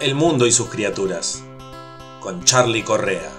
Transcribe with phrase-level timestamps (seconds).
[0.00, 1.44] El mundo y sus criaturas,
[2.20, 3.30] con Charlie Correa.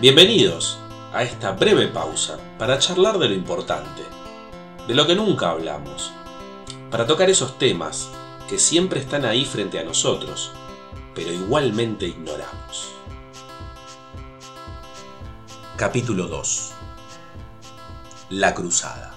[0.00, 0.78] Bienvenidos
[1.12, 4.02] a esta breve pausa para charlar de lo importante,
[4.86, 6.12] de lo que nunca hablamos,
[6.92, 8.08] para tocar esos temas
[8.48, 10.52] que siempre están ahí frente a nosotros,
[11.12, 12.92] pero igualmente ignoramos.
[15.76, 16.72] Capítulo 2
[18.30, 19.12] La Cruzada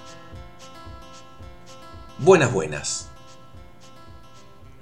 [2.18, 3.12] Buenas, buenas.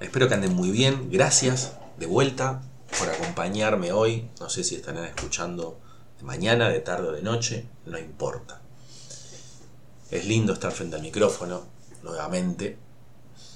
[0.04, 1.08] Espero que anden muy bien.
[1.10, 2.60] Gracias de vuelta
[2.98, 4.28] por acompañarme hoy.
[4.38, 5.80] No sé si estarán escuchando
[6.18, 7.66] de mañana, de tarde o de noche.
[7.86, 8.60] No importa.
[10.10, 11.62] Es lindo estar frente al micrófono
[12.02, 12.76] nuevamente.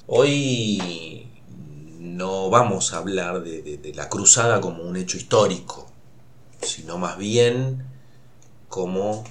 [0.06, 1.30] Hoy
[2.00, 5.86] no vamos a hablar de, la cruzada como un hecho histórico,
[6.62, 7.84] sino más bien
[8.70, 9.22] como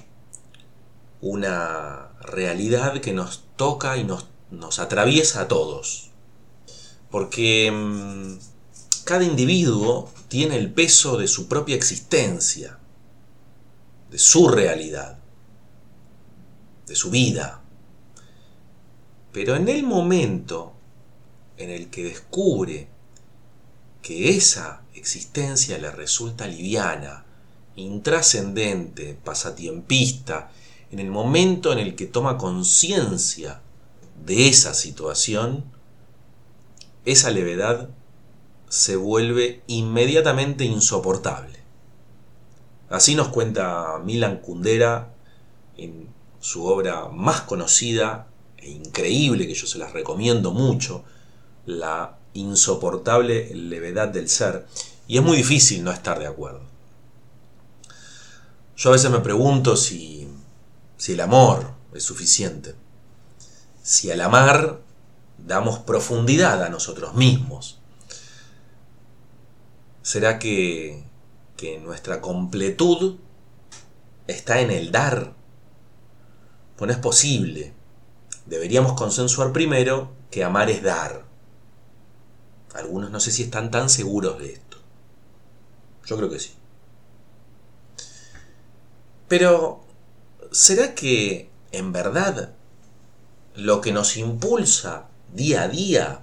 [1.20, 6.07] una realidad que nos toca y nos atraviesa a todos.
[7.10, 8.38] Porque mm,
[9.04, 12.78] cada individuo tiene el peso de su propia existencia,
[14.10, 15.18] de su realidad,
[16.86, 17.62] de su vida.
[19.32, 20.74] Pero en el momento
[21.56, 22.88] en el que descubre
[24.02, 27.24] que esa existencia le resulta liviana,
[27.76, 30.50] intrascendente, pasatiempista,
[30.90, 33.60] en el momento en el que toma conciencia
[34.24, 35.64] de esa situación,
[37.10, 37.88] esa levedad
[38.68, 41.58] se vuelve inmediatamente insoportable.
[42.90, 45.12] Así nos cuenta Milan Kundera
[45.76, 46.08] en
[46.40, 51.04] su obra más conocida e increíble, que yo se las recomiendo mucho,
[51.66, 54.66] La insoportable levedad del ser,
[55.06, 56.62] y es muy difícil no estar de acuerdo.
[58.76, 60.28] Yo a veces me pregunto si,
[60.96, 62.74] si el amor es suficiente
[63.88, 64.80] si al amar
[65.38, 67.78] damos profundidad a nosotros mismos?
[70.02, 71.04] ¿Será que,
[71.56, 73.16] que nuestra completud
[74.26, 75.34] está en el dar?
[76.76, 77.74] Pues no es posible.
[78.46, 81.24] Deberíamos consensuar primero que amar es dar.
[82.74, 84.78] Algunos no sé si están tan seguros de esto.
[86.06, 86.52] Yo creo que sí.
[89.28, 89.84] Pero,
[90.50, 92.54] ¿será que en verdad
[93.54, 96.20] lo que nos impulsa día a día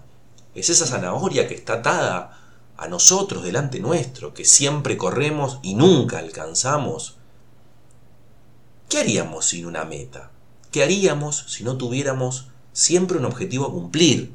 [0.53, 2.39] es esa zanahoria que está atada
[2.77, 7.17] a nosotros delante nuestro, que siempre corremos y nunca alcanzamos.
[8.89, 10.31] ¿Qué haríamos sin una meta?
[10.71, 14.33] ¿Qué haríamos si no tuviéramos siempre un objetivo a cumplir?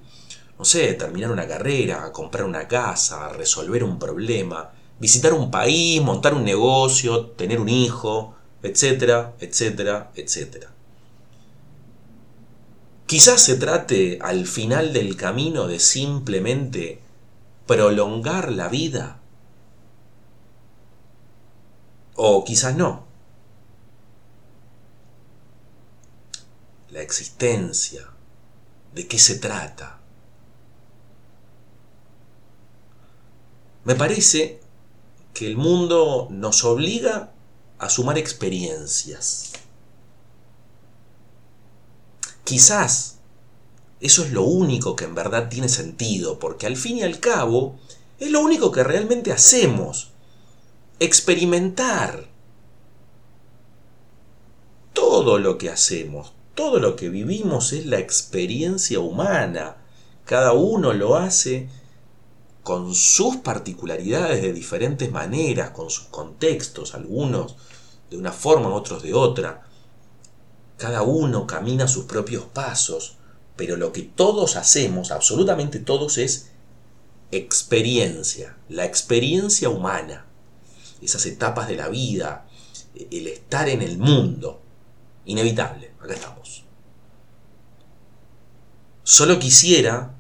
[0.58, 6.34] No sé, terminar una carrera, comprar una casa, resolver un problema, visitar un país, montar
[6.34, 10.70] un negocio, tener un hijo, etcétera, etcétera, etcétera.
[13.10, 17.00] Quizás se trate al final del camino de simplemente
[17.66, 19.18] prolongar la vida.
[22.14, 23.08] O quizás no.
[26.90, 28.06] La existencia.
[28.94, 29.98] ¿De qué se trata?
[33.82, 34.60] Me parece
[35.34, 37.32] que el mundo nos obliga
[37.80, 39.54] a sumar experiencias.
[42.50, 43.18] Quizás
[44.00, 47.78] eso es lo único que en verdad tiene sentido, porque al fin y al cabo
[48.18, 50.10] es lo único que realmente hacemos.
[50.98, 52.26] Experimentar.
[54.92, 59.76] Todo lo que hacemos, todo lo que vivimos es la experiencia humana.
[60.24, 61.68] Cada uno lo hace
[62.64, 67.54] con sus particularidades de diferentes maneras, con sus contextos, algunos
[68.10, 69.69] de una forma, otros de otra.
[70.80, 73.18] Cada uno camina sus propios pasos,
[73.54, 76.52] pero lo que todos hacemos, absolutamente todos, es
[77.30, 80.24] experiencia, la experiencia humana,
[81.02, 82.46] esas etapas de la vida,
[82.94, 84.62] el estar en el mundo,
[85.26, 86.64] inevitable, acá estamos.
[89.02, 90.14] Solo quisiera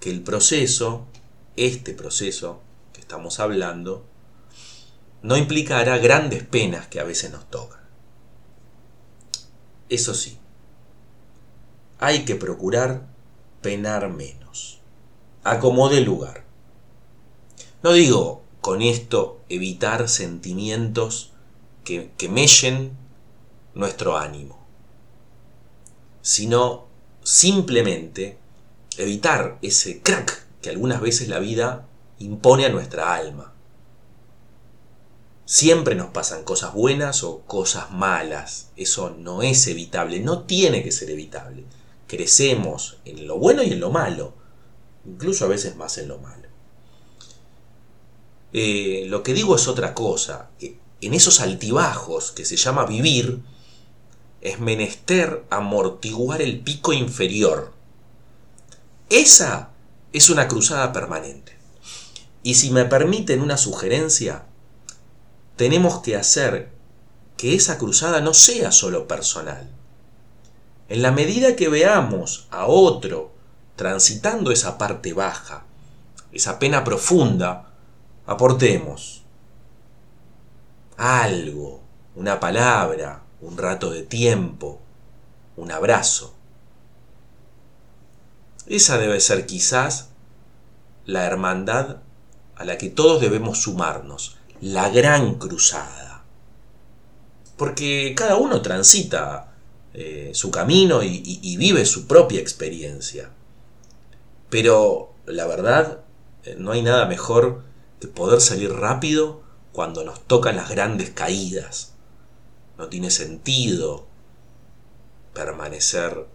[0.00, 1.06] que el proceso,
[1.56, 2.60] este proceso
[2.92, 4.04] que estamos hablando,
[5.22, 7.77] no implicara grandes penas que a veces nos tocan.
[9.88, 10.38] Eso sí,
[11.98, 13.06] hay que procurar
[13.62, 14.80] penar menos.
[15.44, 16.44] Acomode lugar.
[17.82, 21.32] No digo con esto evitar sentimientos
[21.84, 22.96] que, que mellen
[23.74, 24.58] nuestro ánimo,
[26.20, 26.86] sino
[27.22, 28.38] simplemente
[28.96, 31.86] evitar ese crack que algunas veces la vida
[32.18, 33.54] impone a nuestra alma.
[35.50, 38.68] Siempre nos pasan cosas buenas o cosas malas.
[38.76, 41.64] Eso no es evitable, no tiene que ser evitable.
[42.06, 44.34] Crecemos en lo bueno y en lo malo.
[45.06, 46.48] incluso a veces más en lo malo.
[48.52, 50.50] Eh, lo que digo es otra cosa.
[51.00, 53.40] En esos altibajos que se llama vivir,
[54.42, 57.72] es menester amortiguar el pico inferior.
[59.08, 59.70] Esa
[60.12, 61.56] es una cruzada permanente.
[62.42, 64.44] Y si me permiten una sugerencia,
[65.58, 66.70] tenemos que hacer
[67.36, 69.68] que esa cruzada no sea solo personal.
[70.88, 73.32] En la medida que veamos a otro
[73.74, 75.64] transitando esa parte baja,
[76.32, 77.72] esa pena profunda,
[78.24, 79.24] aportemos
[80.96, 81.82] algo,
[82.14, 84.80] una palabra, un rato de tiempo,
[85.56, 86.34] un abrazo.
[88.66, 90.10] Esa debe ser quizás
[91.04, 91.96] la hermandad
[92.54, 96.24] a la que todos debemos sumarnos, la gran cruzada.
[97.56, 99.52] Porque cada uno transita
[99.94, 103.30] eh, su camino y, vive su propia experiencia.
[104.50, 106.00] Pero la verdad,
[106.44, 107.64] eh, no hay nada mejor
[108.00, 111.94] que poder salir rápido cuando nos tocan las grandes caídas.
[112.76, 114.06] No tiene sentido
[115.34, 116.26] permanecer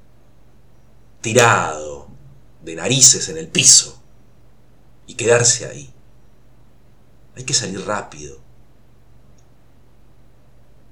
[1.22, 2.08] tirado
[2.64, 4.02] de narices en el piso
[5.08, 5.93] y quedarse ahí.
[7.36, 8.38] Hay que salir rápido.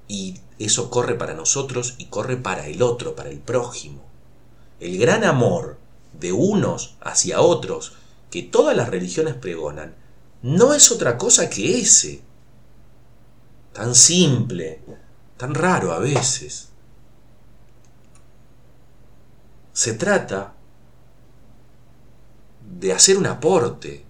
[0.08, 4.02] Y eso corre para nosotros y corre para el otro, para el prójimo.
[4.80, 5.78] El gran amor
[6.18, 7.94] de unos hacia otros
[8.30, 9.94] que todas las religiones pregonan
[10.42, 12.22] no es otra cosa que ese.
[13.72, 14.80] Tan simple,
[15.36, 16.68] tan raro a veces.
[19.72, 20.54] Se trata
[22.78, 24.04] de hacer un aporte,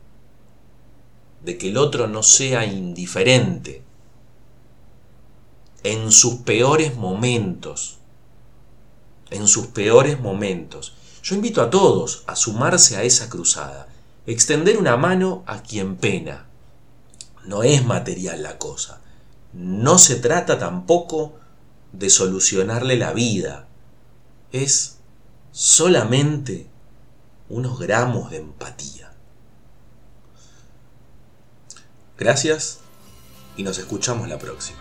[1.45, 3.83] de que el otro no sea indiferente
[5.83, 7.99] en sus peores momentos,
[9.31, 10.95] en sus peores momentos.
[11.23, 13.89] Yo invito a todos a sumarse a esa cruzada,
[14.27, 16.47] extender una mano a quien pena.
[17.45, 19.01] No es material la cosa,
[19.53, 21.35] no se trata tampoco
[21.93, 23.67] de solucionarle la vida,
[24.53, 24.99] es
[25.51, 26.69] solamente
[27.49, 29.12] unos gramos de empatía.
[32.23, 32.79] Gracias
[33.57, 34.79] y nos escuchamos la próxima.